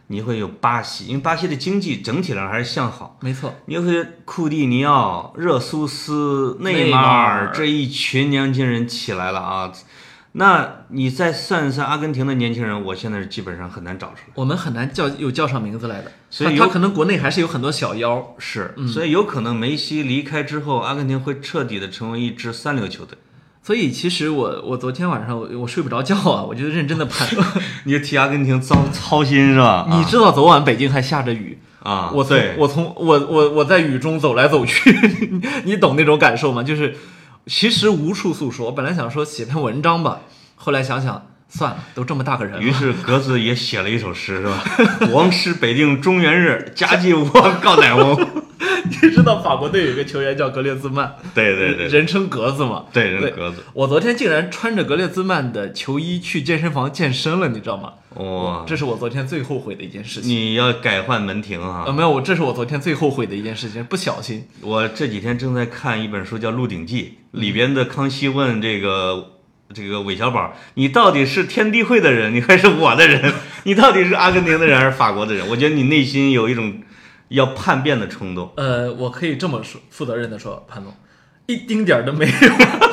[0.05, 3.17] 你会有巴西，因为巴西的经济整体上还是向好。
[3.21, 9.71] 没错，你会库蒂尼奥、热苏斯、内马尔这一群年轻人起来了啊。
[10.38, 14.34] 那你再算一算阿根廷的年轻人，我现在是基本上很难找出来。
[14.36, 18.36] 我们很难叫有叫上名字来的，所以他可能国内还是有很多小妖。
[18.38, 23.17] 是，所以有可能梅西离开之后，阿根廷会彻底的成为一支三流球队。
[23.63, 27.48] 所以其实我我昨天晚上我我睡不着觉啊，我就认真的判断，
[27.86, 29.88] 你就替阿根廷操操心是吧？
[29.98, 32.12] 你知道昨晚北京还下着雨啊？
[32.13, 34.93] 我从我从我我我在雨中走来走去，
[35.63, 36.62] 你懂那种感受吗？
[36.62, 36.93] 就是。
[37.47, 40.21] 其实无处诉说，我本来想说写篇文章吧，
[40.55, 42.61] 后来想想算了，都这么大个人。
[42.61, 44.63] 于是格子也写了一首诗，是吧？
[45.13, 48.15] 王师北定中原日，家祭无忘告乃翁。
[49.01, 52.85] 你知道法国队有一个球员叫格列兹曼，对对对，人称格子嘛。
[52.93, 53.63] 对，人格子。
[53.73, 57.93] 我昨天竟然穿着格列兹曼的球衣去健身房健身了，你知道吗？
[58.15, 60.29] 哇，这是我昨天最后悔的一件事情。
[60.29, 61.83] 你要改换门庭啊？
[61.87, 64.47] 呃，没有，我这是我昨天最后悔的一件事情，不小心。
[64.61, 69.35] 我这几天正在看一本书，叫《鹿鼎记》，里边的康熙问这个
[69.75, 73.33] 这个韦小宝：“你到底是天地会的人，你还是我的人？
[73.63, 76.81] 你到底是阿根廷的人还是法国的人？”我觉得你内心有一种
[77.27, 78.53] 要叛变的冲动。
[78.55, 80.95] 呃，我可以这么说，负责任的说，潘总，
[81.47, 82.85] 一丁点儿都没有。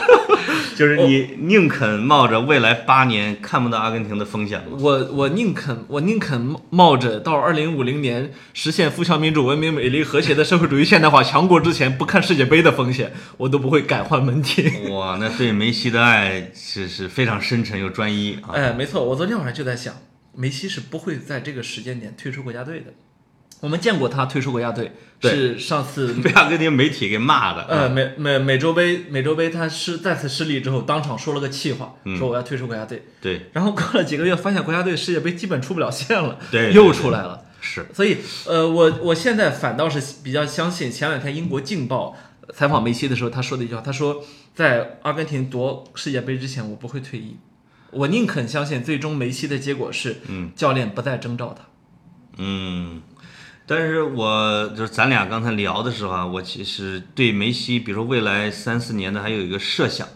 [0.77, 4.79] 就是你宁肯冒着未来八年看不到阿根廷的风险吗？
[4.81, 14.91] 我我宁肯我宁肯冒着到二零五零年实现富强、民主、文明、美丽、和谐的社会主义现代化强国之前不看世界杯的风险，我都不会改换门庭。
[14.93, 18.51] 哇，那对梅西的爱是是非常深沉又专一啊！
[18.53, 19.95] 哎，没错，我昨天晚上就在想，
[20.35, 22.87] 梅西是不会在这个时间点退出国家队的。
[23.63, 27.63] 我们见过他退出国家队，是上次 被阿根廷媒体给骂的。
[27.69, 33.05] 呃美美美洲杯美洲杯他失再次失利之后，当场说了个气话，说我要退出国家队。
[33.21, 37.41] 对然后过了几个月，发现国家队世界杯基本出不了线了，对，又出来了。
[37.61, 42.17] 是，所以，呃，我我现在反倒是比较相信前两天英国《镜报》
[42.53, 44.25] 采访梅西的时候，他说的一句话，他说
[44.57, 47.37] 在阿根廷夺世界杯之前，我不会退役，
[47.93, 51.65] 我宁肯相信最终梅西的结果是，嗯，教练不再征召他。
[52.39, 53.01] 嗯。
[53.75, 60.07] 但是我就是咱俩刚才聊的时候啊，我其实对梅西，比如说未来三四年的还有一个设想，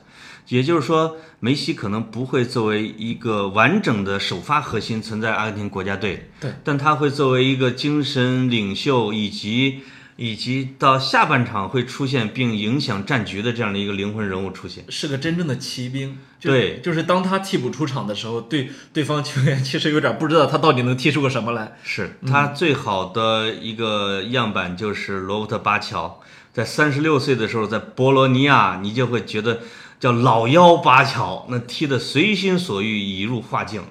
[0.48, 9.80] 也就是说，梅西可能不会作为一个完整的首发核心存在阿根廷国家队，对，但他会作为一个精神领袖，以及
[10.16, 14.84] 以及到下半场会出现并影响战局的这样的一个灵魂人物出现。
[14.88, 21.76] 是个真正的骑兵，对就是当他替补出场的时候，对对方球员 其实有点不知道他到底能踢出个什么来。
[21.82, 26.20] 是他最好的一个样板就是罗伯特巴乔，
[26.52, 29.60] 在三十六岁的时候，在博罗尼亚，你就会觉得
[30.00, 33.82] 叫老妖巴乔，那踢得随心所欲，已入画境。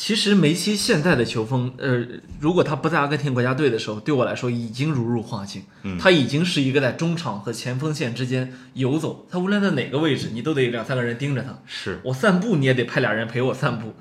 [0.00, 2.02] 其实梅西现在的球风，呃，
[2.40, 5.62] 如果他不在阿根廷国家队的时候，对我来说已经如入画境。
[5.82, 11.58] 嗯他已经是一个在中场和前锋线之间游走，他无论在哪个位置，你都得两三个人盯着他。
[11.66, 13.94] 是，我散步，你也得派俩人陪我散步，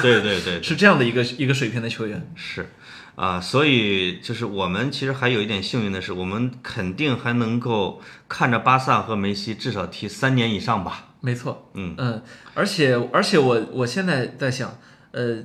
[0.00, 2.26] 对对对， 是这样的一个一个水平的球员。
[2.34, 2.70] 是，
[3.14, 11.08] 啊，所以就是我们其实还有一点幸运的是，我们肯定还能够看着巴萨和梅西至少踢三年以上吧。
[11.20, 12.22] 没错，嗯嗯，
[12.54, 14.76] 而且而且我我现在在想，
[15.12, 15.44] 呃，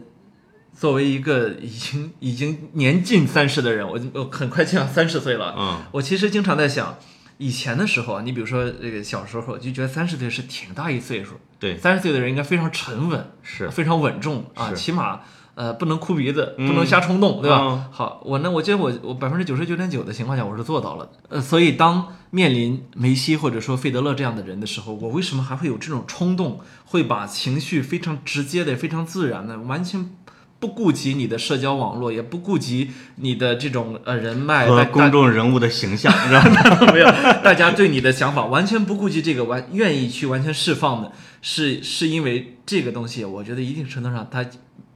[0.73, 6.97] 作为一个已经已经年近三十的人，我我很快就要三十岁了，嗯，我其实经常在想，
[7.37, 15.21] 以前的时候啊，你比如说这个小时候就觉得三十岁是挺大一岁数，对，三十岁的人应该非常沉稳，是，非常稳重啊，起码
[15.57, 17.61] 呃不能哭鼻子，嗯不能瞎冲动，对吧？
[17.63, 30.11] 嗯好，我呢，我觉得我我百分之九十九点九的情况下我是做到了的，呃，所以当面临梅西或者说费德勒这样的人的时候，我为什么还会有这种冲动，会把情绪非常直接的、非常自然的，完全。
[30.59, 36.43] 不顾及你的社交网络，也不顾及你的这种呃人脉，大和公众人物的形象，是吧？
[36.91, 37.05] 没有，
[37.43, 41.11] 大家对你的想法完全不顾及这个，完愿意去完全释放的，
[41.43, 44.43] 是是因为这个东西，我觉得一定程度上，它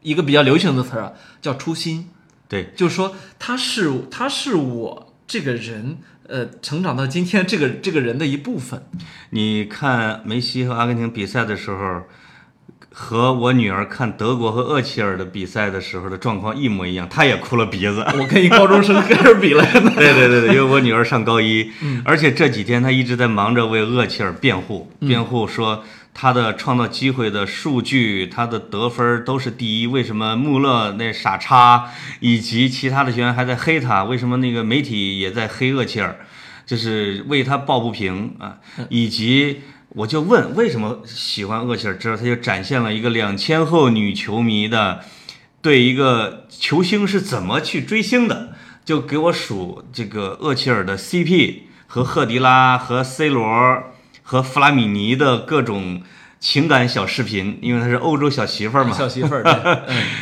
[0.02, 2.10] 一个比较流行的词儿啊，叫初心，
[2.48, 8.84] 对，就是说他是他是我这个人，呃，成长到今天这个这个人的一部分。
[9.30, 12.04] 你看梅西和阿根廷比赛的时候，
[12.94, 18.04] 和我女儿看德国和厄齐尔的比赛的时候的状况一模一样，她也哭了鼻子。
[18.20, 21.72] 我跟一高中生开始比了，对对对对，因为我女儿上高一，
[22.04, 34.04] 而且这几天她一直在忙着为厄齐尔辩护，辩护说他的创造机会的数据，他的得分都是第一，为什么穆勒那傻叉以及其他的球员还在黑他？
[34.04, 36.16] 为什么那个媒体也在黑厄齐尔？
[36.66, 38.58] 就是为他抱不平啊，
[38.90, 39.62] 以及。
[39.94, 45.04] 我就问为什么喜欢厄齐尔之后，他就展现了一个两千后女球迷的
[45.62, 48.54] 对一个球星是怎么去追星的，
[48.86, 53.44] 就给我数这个厄齐尔的 CP 和赫迪拉和 C 罗
[54.32, 56.02] 和弗拉米尼的各种
[56.40, 59.44] 情感小视频，因为她是欧洲小媳妇儿嘛，小媳妇儿，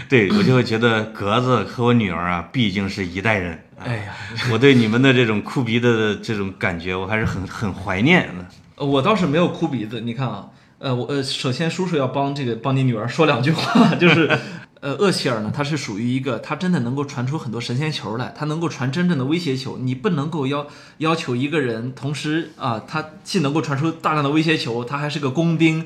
[0.09, 3.63] 对 我就会觉得格子和我女儿啊，毕竟是一代人。
[3.77, 4.15] 哎呀，
[4.51, 8.45] 我对你们的这种哭鼻子的这种感觉，我还是很很怀念的。
[8.77, 10.01] 呃我倒是没有哭鼻子。
[10.01, 10.47] 你看啊，
[10.79, 14.27] 呃，我呃，首先叔叔要帮这个帮你女儿说两句话， 就是，
[14.81, 19.77] 呃，厄齐尔呢，他是属于一个他真的能够传出很多神仙球来，他能够传真正的威胁球。
[19.77, 20.67] 你不能够要
[20.99, 25.85] 要求一个人同时啊，他既能够传出大量的威胁球，他还是个工兵。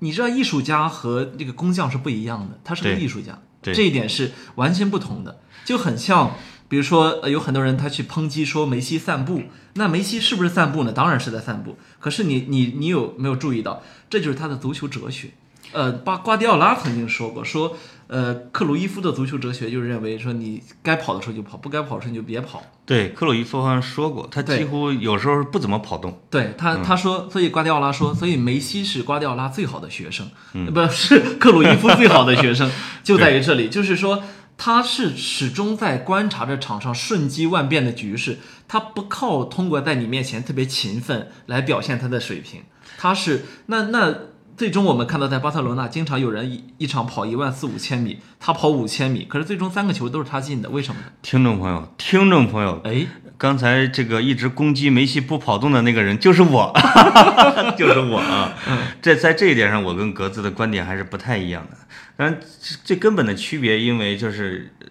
[0.00, 6.32] 你知道，艺术家和这个工匠是不一样的，他是个艺术家，这一点是完全不同的，就很像。
[6.70, 10.92] 比如说，呃，有很多人他去抨击说梅西散步，那梅西是不是散步呢？
[10.92, 11.78] 当然是在散步。
[11.98, 15.30] 可是你你你有没有注意到，这就是他的足球哲学？
[15.72, 17.74] 呃，巴瓜迪奥拉曾经说过，说
[18.08, 22.62] 呃，克鲁伊夫的足球哲学就是认为说你该跑的时候就跑，不该跑的时候你就别跑。
[22.86, 26.18] 对，克鲁伊夫好像说过，他几乎有时候不怎么跑动。
[26.30, 30.30] 对他，嗯他说，所以瓜迪奥拉说，所以梅西是瓜迪奥拉最好的学生，
[30.72, 32.70] 不是克鲁伊夫最好的学生，
[33.04, 34.22] 就在于这里，就是说
[34.56, 42.62] 他是始终在观察着场上瞬息万变的局势，他不靠通过在你面前特别勤奋来表现他的水平，
[42.96, 44.14] 他是那那
[44.58, 51.06] 最终我们看到在巴塞罗那，经常有人一一场跑一万四五千米，他跑五千米，可是最终三个球都是他进的，为什么呢？
[51.22, 53.06] 听众朋友，听众朋友，哎，
[53.36, 56.72] 刚才这个一直攻击梅西不跑动的那个人就是我，
[57.78, 58.52] 就是我啊！
[59.00, 61.76] 这在这一点上，我跟格子的观点还是不太一样的。
[62.16, 62.40] 当然，
[62.82, 64.88] 最根本的区别，因为就是呃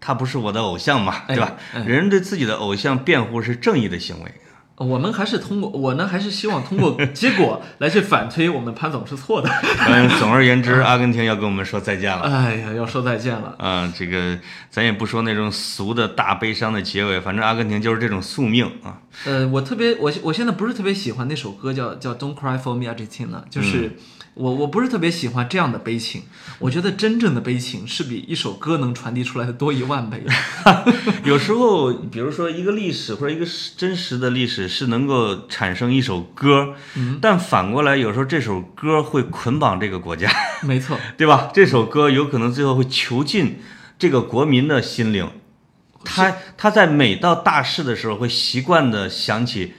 [0.00, 1.54] 他不是我的偶像嘛，对吧？
[1.72, 4.34] 哎人对自己的偶像辩护是正义的行为。
[4.78, 9.50] 我们还是通过我呢，还是希望通过结果来去反推我们潘总是错的。
[9.88, 12.22] 嗯，总而言之，阿根廷要跟我们说再见了。
[12.30, 13.54] 哎呀，要说再见了。
[13.58, 14.38] 啊，这个
[14.70, 18.98] 咱也不说那种俗的大悲伤的结尾，反正阿根廷就是这种宿命啊。
[19.24, 23.96] 呃，我特别，我我现在不是特别喜欢那首歌叫叫 Don't Cry for Me Argentina，就是、
[24.38, 26.22] 我我不是特别喜欢这样的悲情。
[26.60, 30.24] 我觉得真正的悲情是比一首歌能传递出来的多一万倍。
[31.24, 36.74] 有时候，比如说一个历史或者一个真实的历史是能够产生一首歌，
[37.20, 40.30] 但反过来有时候这首歌会捆绑这个国家，
[40.62, 41.50] 没错， 对吧？
[41.52, 43.60] 这首歌有可能最后会囚禁
[43.98, 45.30] 这个国民的心灵，
[46.04, 49.74] 他他在每到大事的时候会习惯的想起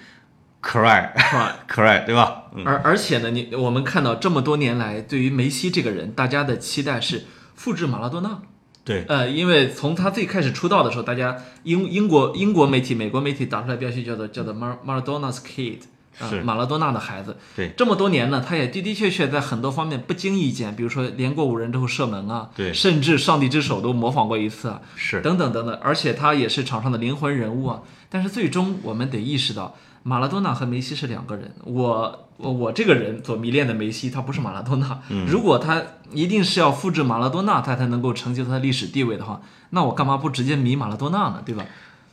[0.62, 1.56] cry 是吧？
[1.70, 2.44] cry，对吧？
[2.54, 8.40] 嗯，而而且呢，你我们看到这么多年来，对于梅西这个人，大家的期待是复制马拉多纳。
[8.84, 15.82] 对，呃，因为从他最开始出道的时候，大家英英国英国媒体、美国媒体打出来标题叫做叫做 Mar Maradona's Kid，
[16.18, 17.38] 啊、是马拉多纳的孩子。
[17.56, 27.82] 对这么多年呢，他也的的确确在很多方面不经意间，比如说连过五人之后射门啊，对甚至上帝之手都模仿过一次啊，是等等等等，而且他也是场上的灵魂人物啊。
[28.10, 31.52] 但是最终我们得意识到，马拉多纳和梅西是两个人。
[31.64, 35.00] 我我我这个人所迷恋的梅西，他不是马拉多纳。
[35.28, 35.82] 如果他
[36.12, 39.42] 一定是要复制马拉多纳，他才能够成就他的历史地位的话，
[39.72, 41.42] 那我干嘛不直接迷马拉多纳呢？
[41.46, 41.66] 对吧？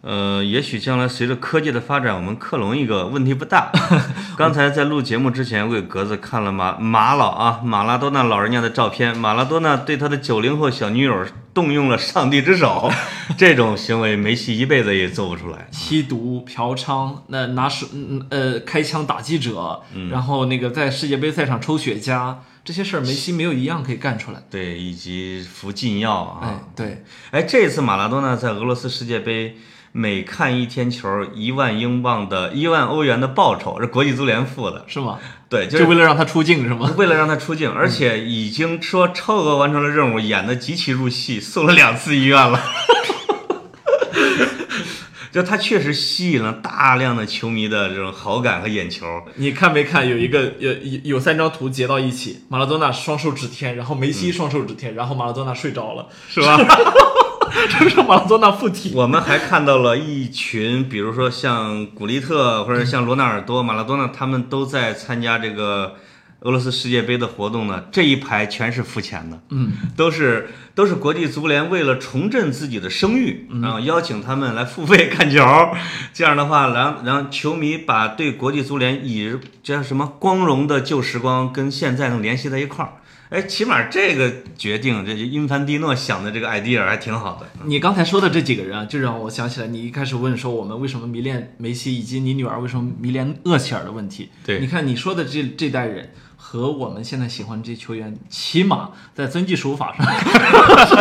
[0.06, 3.72] 呃，也许将来随着科技的发展，我们克隆一个问题不大。
[4.38, 12.88] 刚才在录节目之前，我给格子看了马马老啊马拉多纳老人家的照片，马拉多纳对他的九零后小女友动用了上帝之手，
[13.36, 15.66] 这种行为梅西一辈子也做不出来。
[15.72, 19.82] 吸毒、嫖娼，那拿手嗯呃开枪打记者，
[20.12, 24.40] 然后那个在世界杯赛场抽雪茄，这些事儿梅西没有一样可以干出来。
[24.48, 26.38] 对，以及服禁药啊。
[26.42, 29.56] 哎，对，哎，这次马拉多纳在俄罗斯世界杯
[29.98, 34.84] 每看一天球，一万英镑的一万欧元的报酬是国际足联付的。
[34.86, 35.18] 是吗？
[35.48, 36.92] 对，就就是为了让他出镜是吗？
[36.98, 42.60] 为了让他出镜，而且已经说超额完成了任务，演的极其入戏，送了两次医院了。
[45.32, 49.06] 就他确实吸引了大量的球迷的这种好感和眼球。
[49.36, 56.58] 你看没看有一个有有有三张图截到一起，马拉多纳双手指天，然后梅西双手指天，然后马拉多纳睡着了，是吧？
[57.70, 58.92] 这 是 马拉多纳附体。
[58.94, 65.96] 我们还看到了一群，比如说像古利特或者像罗纳尔多、马拉多纳，他们都在参加这个
[66.40, 67.84] 俄罗斯世界杯的活动呢。
[67.90, 75.44] 这一排全是付钱的，嗯，都是都是国际足联为了重振自己的声誉，然后邀请他们来付费看球。
[76.12, 82.92] 这样的话，让让球迷把对国际足联以叫什么光荣的旧时光跟现在能联系在一块儿。
[83.28, 87.48] 哎，起码这个决定，这因凡蒂诺想的这个 idea 还挺好的。
[87.64, 94.28] 你刚才说的这几个人啊，就让我想起来你一开始问说我们为什么迷恋梅西，以及你女儿为什么迷恋厄齐尔的问题。
[94.44, 96.12] 对你看你说的这这代人
[96.48, 100.06] 和我们现在喜欢这些球员，起码在遵纪守法上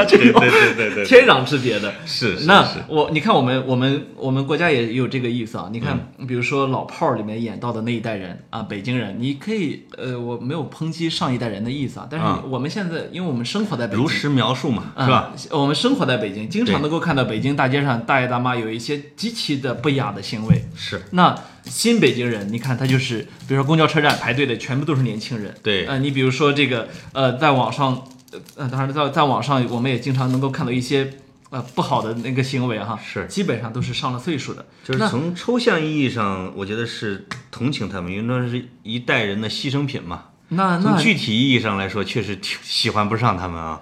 [0.08, 1.94] 这对个对对对对，天壤之别的。
[2.04, 2.68] 是是那。
[2.88, 5.70] 我你看我们我们我们国家也有这个意思啊。
[5.72, 15.32] 你看，比如说老炮儿里面演到的那一代人啊，北京人，你可以呃，我没有抨击上一代人的意思啊，但是啊我们现在因为我们生活在北京，如实描述嘛，是吧？
[15.32, 15.60] 嗯？
[15.62, 20.66] 我们生活在北京，经常能够看到北京大街上大爷大妈有一些极其的不雅的行为。
[20.76, 21.36] 是那
[21.66, 25.54] 新北京人，你看他就是，比如说公交车站排队的全部都是年轻人。
[25.62, 28.08] 对呃，你比如说这个，呃，在网上，
[28.56, 31.14] 呃，当然在在网上我们也经常能够看到一些
[31.50, 34.66] 呃不好的那个行为哈，是基本上都是上了岁数的。
[34.84, 40.26] 就是从抽象意义上，我觉得是同情他们，因为那是一代人的牺牲品嘛。
[40.50, 43.82] 那那从具体意义上来说，确实挺喜欢不上他们啊。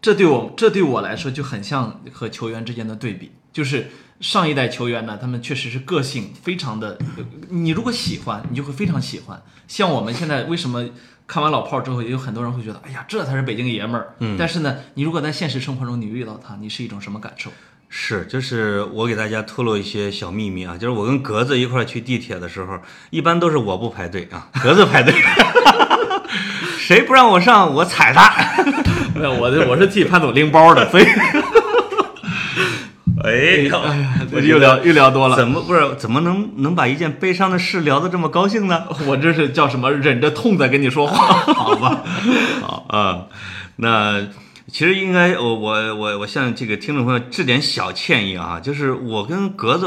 [0.00, 3.90] 这对我这对我来说就很像和球员之间的对比，就是
[4.20, 9.40] 上一代球员呢，他们确实是个性非常的，呃你如果喜欢，你就会非常喜欢。
[9.66, 10.84] 像我们现在为什么
[11.26, 14.14] 看完老炮儿之后，也有很多人会觉得，哎呀，这才是北京爷们儿。
[14.18, 17.50] 嗯，但是呢，你如果在现实生活中你遇到他，你是一种什么感受？
[17.90, 22.78] 是，就是我给大家透露一些小秘密啊，就是我跟格子一块儿去地铁的时候，
[23.10, 25.14] 一般都是我不排队啊，格子排队，
[26.76, 28.30] 谁不让我上，我踩他。
[29.14, 31.04] 没有，我我是替潘总拎包的，所以
[33.24, 33.80] 哎哎呀，
[34.32, 35.36] 我又聊又聊多了。
[35.36, 38.84] 怎么不是怎么能能把一件悲伤的事聊得这么高兴呢？
[39.06, 39.90] 我这是叫什么？
[39.90, 41.26] 忍着痛在跟你说话。
[41.54, 42.04] 好吧，
[42.60, 43.26] 好啊，
[43.76, 44.26] 那
[44.70, 49.86] 其实应该我我我我向这个听众朋友致点小歉意啊，就是我跟格子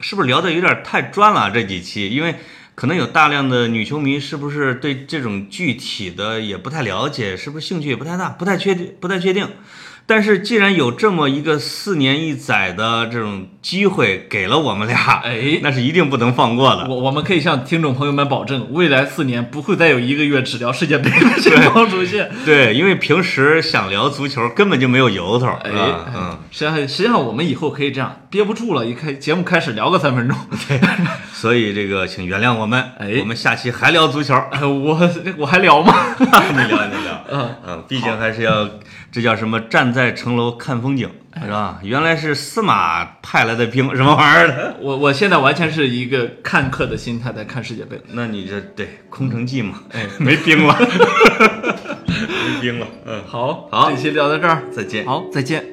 [0.00, 2.08] 是不是聊的有点太专了啊这几期？
[2.08, 2.34] 因为
[2.74, 9.46] 可能有大量的女球迷是不是对这种具体的也不太了解，是不是兴趣也不太大，不太确定，不太确定。
[10.14, 16.86] 但是既然有这么一个四年一载的这种机会给了我们俩，哎那是一定不能放过的。
[16.86, 22.30] 我我们可以向听众朋友们保证，未来四年不会再有一个月只聊世界杯的情况出现。
[22.44, 25.70] 对，因为平时想聊足球根本就没有由头，哎？
[26.14, 26.38] 嗯。
[26.50, 30.36] 实际上实际上我们以后可以这样，憋不住了，一开节目开始聊个三分钟。
[30.68, 30.78] 对
[31.32, 35.94] 所以这个，请原谅我们，哎我们下期还聊足球，呃 我我还聊吗？
[36.18, 38.68] 你聊你聊，嗯嗯，毕竟还是要，
[39.10, 39.58] 这叫什么？
[39.60, 41.08] 站在城楼看风景，
[41.42, 41.80] 是吧？
[41.82, 44.76] 原来是司马派来的兵，什么玩意儿的？
[44.82, 48.00] 我我现在完全是一个看客的心态在看世界杯。
[48.12, 49.80] 那你这对空城计嘛？
[49.92, 50.76] 哎， 没兵了，
[52.06, 55.06] 没兵了，嗯，好，好这期聊到这儿，再见。
[55.06, 55.64] 好，再见。